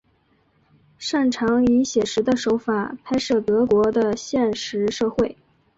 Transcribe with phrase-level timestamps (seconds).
[0.97, 5.37] 擅长以写实的手法拍摄德国的现实社会。